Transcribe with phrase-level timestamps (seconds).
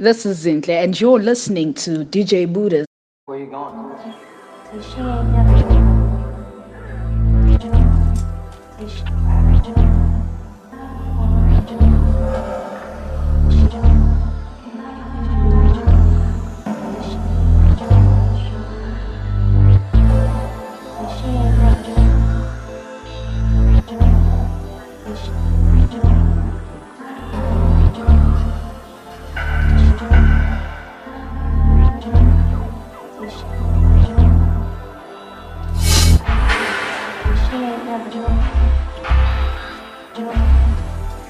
[0.00, 2.86] This is Zintle, and you're listening to DJ Buddha.
[3.26, 3.90] Where you going?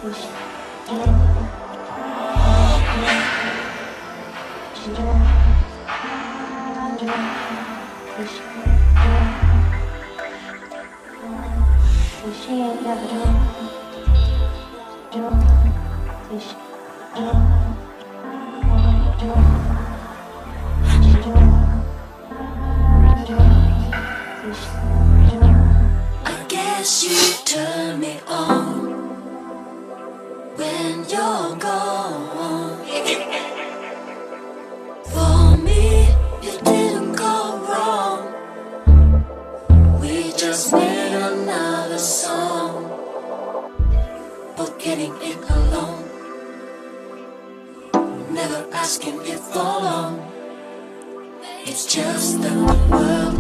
[0.03, 0.07] I
[26.49, 28.70] guess you turn me on
[35.13, 36.15] For me,
[36.63, 38.21] didn't go wrong.
[40.01, 42.89] We just made another song,
[44.57, 46.05] but getting it alone.
[48.33, 50.23] Never asking it for long.
[51.67, 52.55] It's just the
[52.91, 53.40] world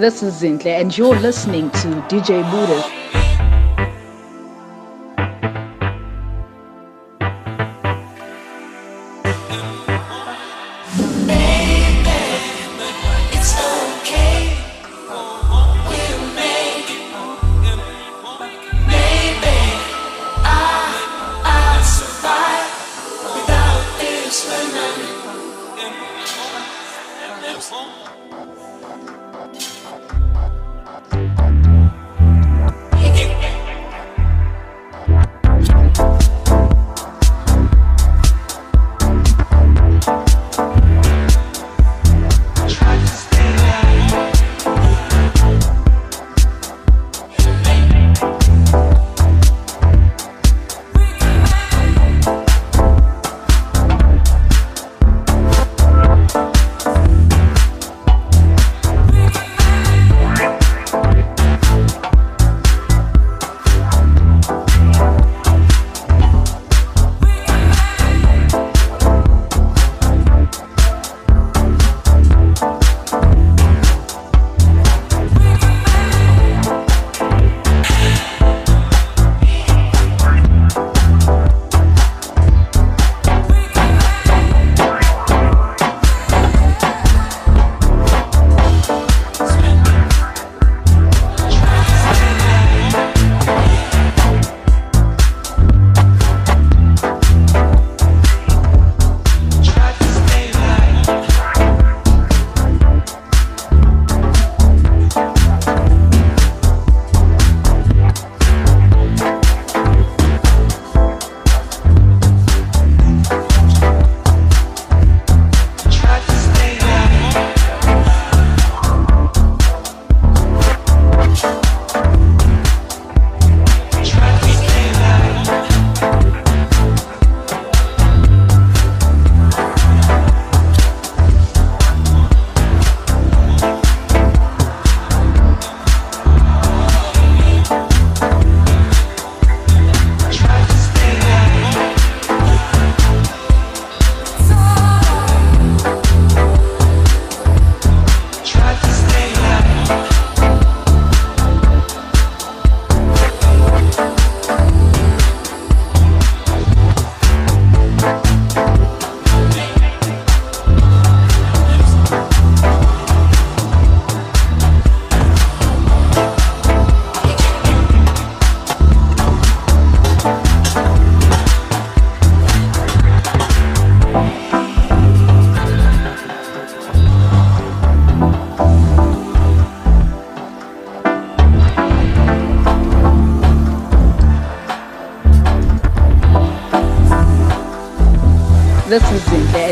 [0.00, 2.99] This is Zintle, and you're listening to DJ Buddha.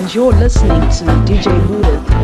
[0.08, 2.17] And you're listening to DJ Buddha.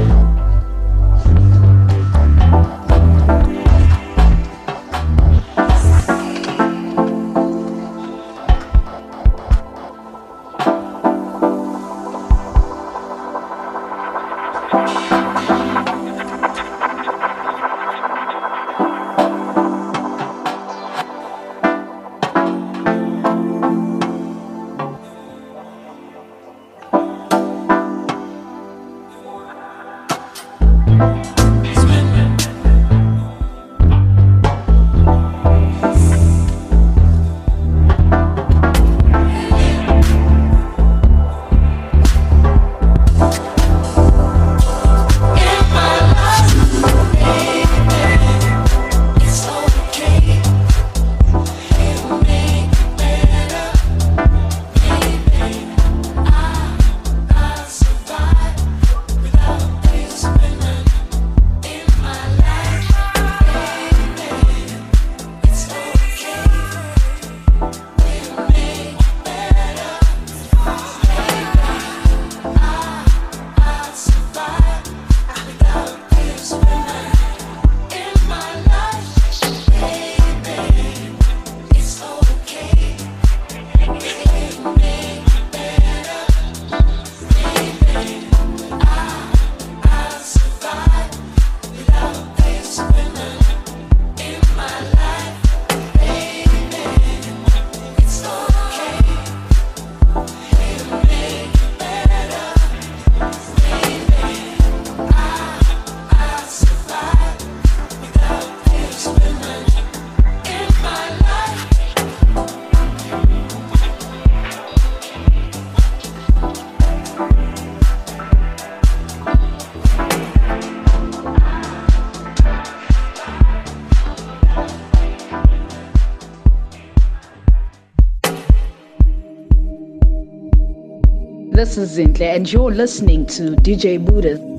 [131.65, 134.54] This is Zintle, and you're listening to DJ Buddha.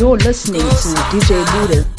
[0.00, 1.89] You're listening to DJ Buddha.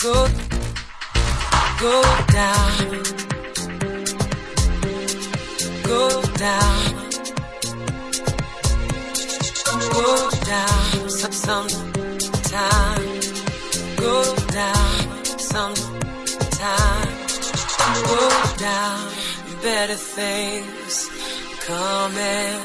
[0.00, 0.28] Go.
[1.80, 3.02] Go down.
[5.82, 6.82] Go down.
[9.92, 11.10] Go down.
[11.10, 13.02] Some, sometime.
[13.96, 15.24] Go down.
[15.52, 17.08] Sometime.
[18.06, 19.12] Go down.
[19.62, 21.10] Better things
[21.66, 22.60] coming.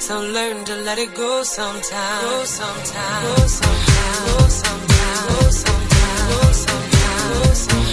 [0.00, 2.22] So learn to let it go sometime.
[2.22, 3.22] Go sometime.
[3.22, 4.26] Go sometime.
[4.26, 5.28] Go sometime.
[5.28, 5.75] Go sometime.
[6.28, 7.85] Lo sabía.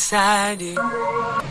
[0.00, 1.49] inside you.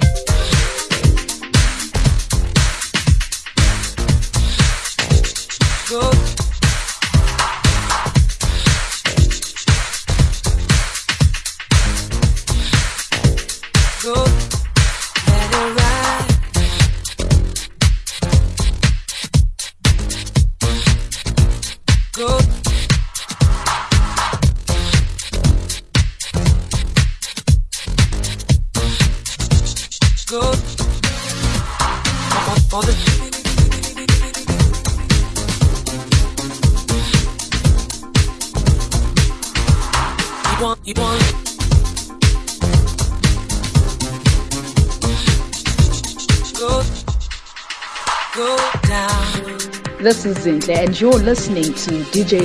[50.49, 52.39] And you're listening to DJ.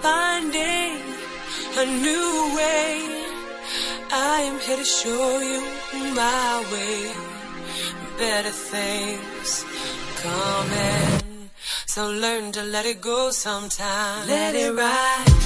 [0.00, 1.02] Finding
[1.76, 2.90] a new way.
[4.12, 5.60] I am here to show you
[6.14, 7.12] my way.
[8.18, 9.64] Better things
[10.22, 11.17] coming.
[11.98, 14.28] So learn to let it go sometime.
[14.28, 15.37] Let it ride.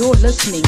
[0.00, 0.59] You're listening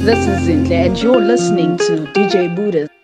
[0.00, 2.97] This is Zintle, and you're listening to DJ Buddha.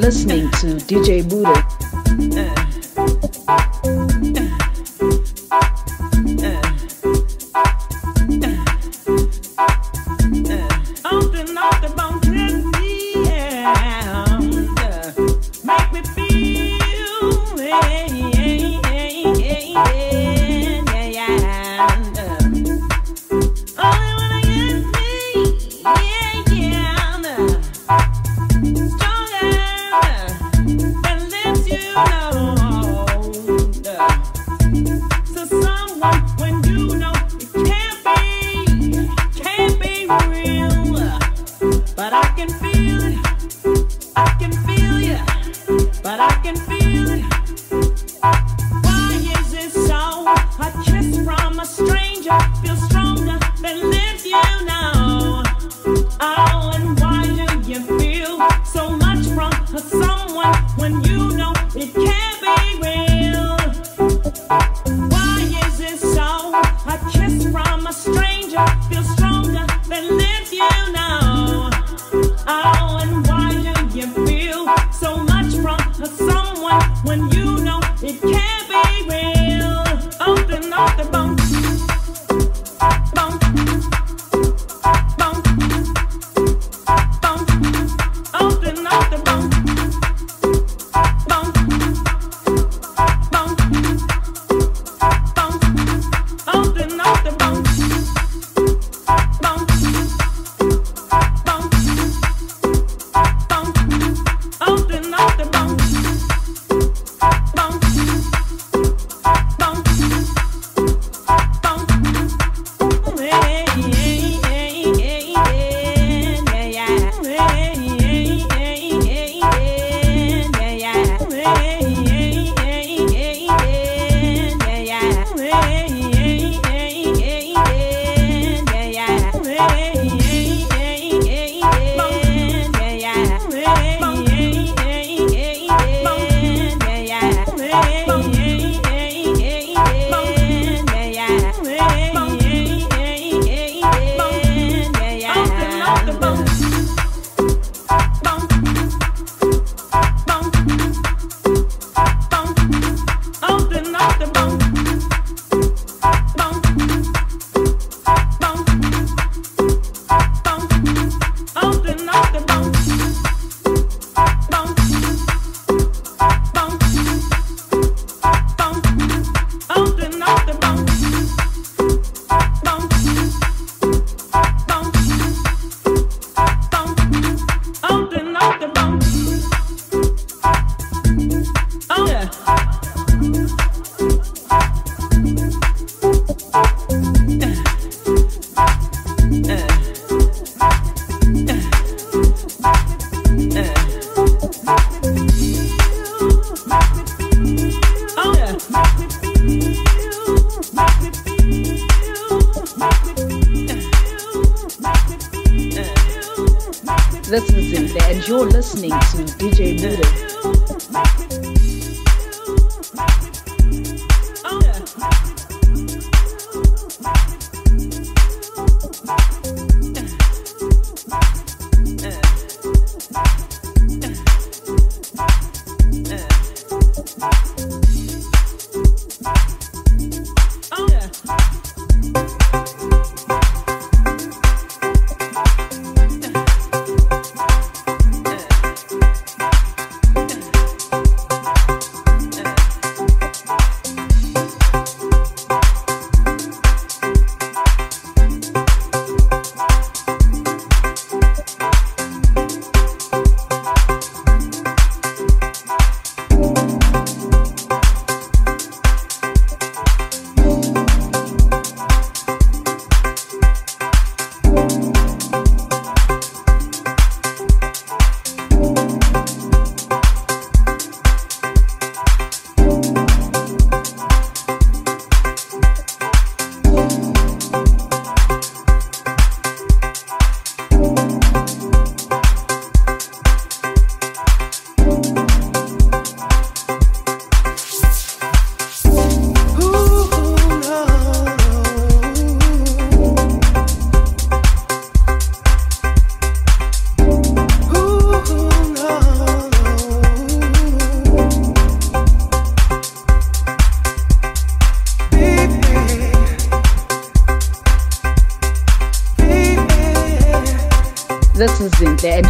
[0.00, 0.33] Listening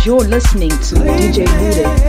[0.04, 2.03] You're listening to DJ Voodoo.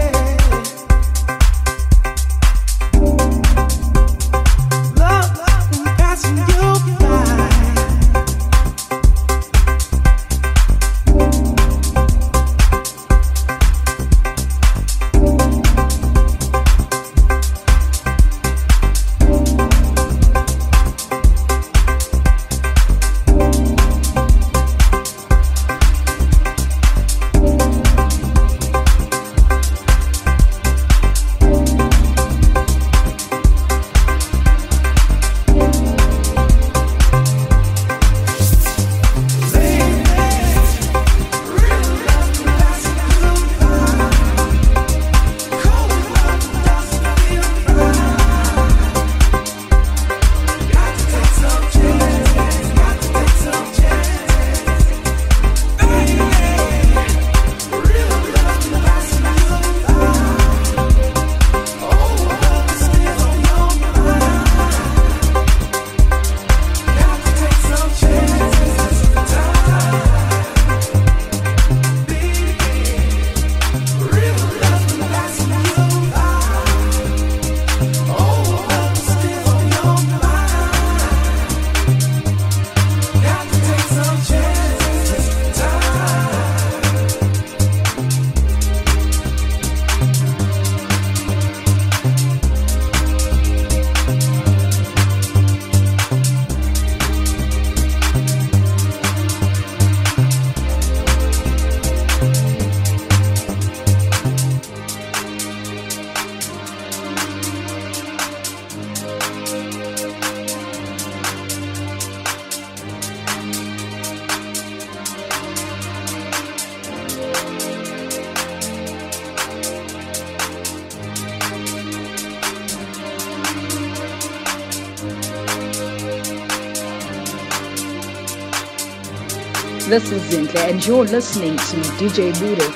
[129.88, 132.68] This is Zinhle, and you're listening to DJ Buddha.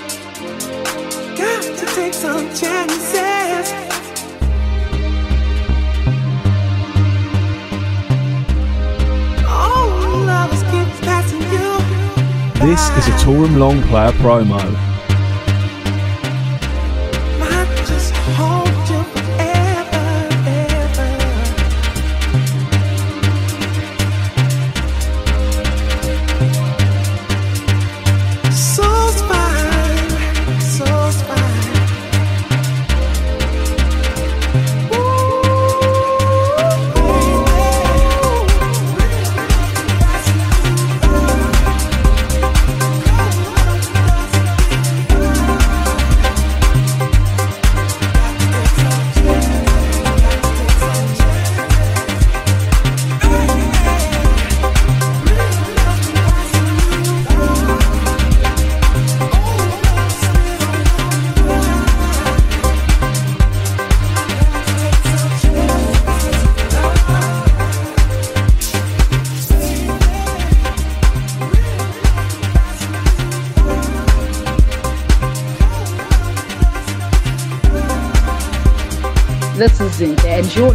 [1.36, 3.74] Got to take some chances.
[12.62, 14.89] This is a Torum Long Player promo.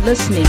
[0.04, 0.43] listening.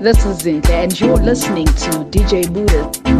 [0.00, 3.19] This is Zinhle, and you're listening to DJ Buddha.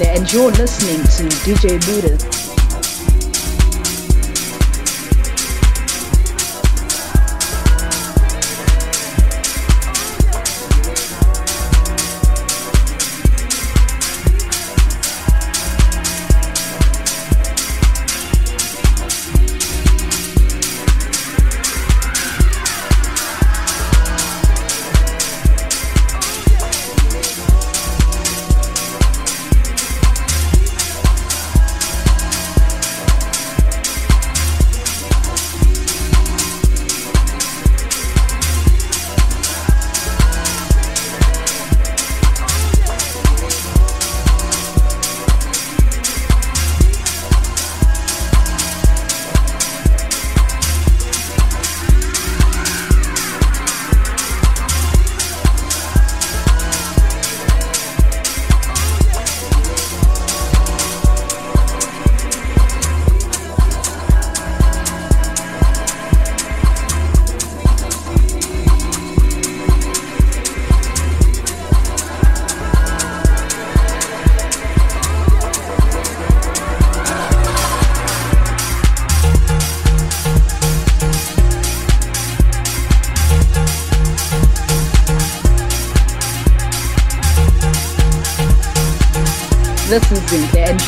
[0.00, 2.39] Zinhle, and you're listening to DJ Buddha.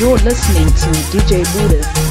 [0.03, 2.02] You're listening to DJ Buddha.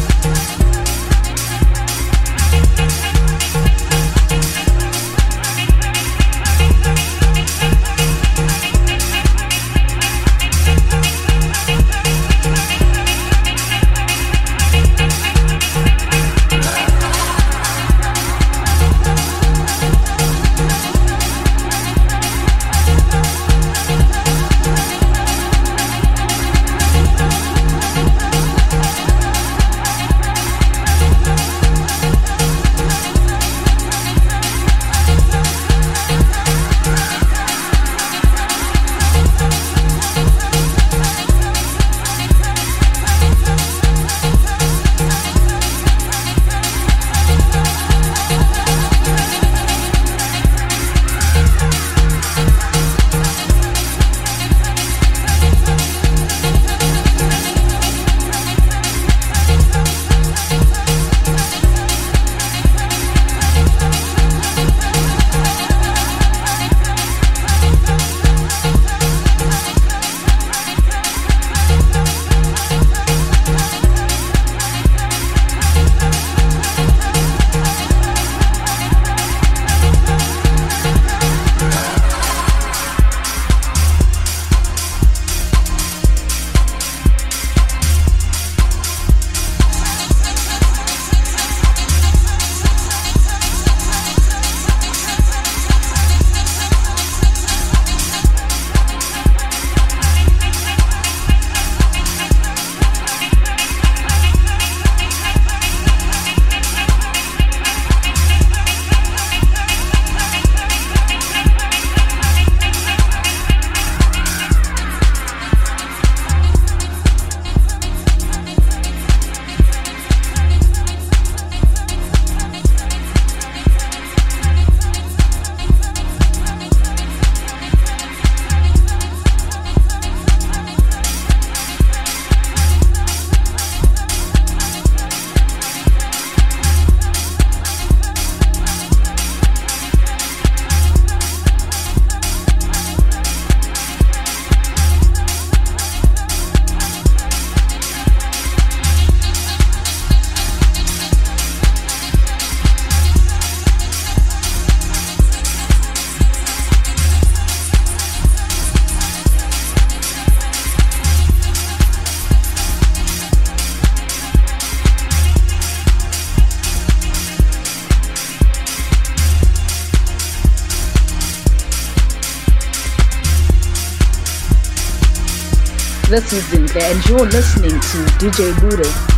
[176.12, 179.11] This is Zinhle, and you're listening to DJ Buddha.